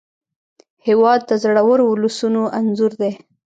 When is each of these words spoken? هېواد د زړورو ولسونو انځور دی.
هېواد 0.87 1.21
د 1.29 1.31
زړورو 1.43 1.83
ولسونو 1.89 2.41
انځور 2.59 2.91
دی. 3.01 3.11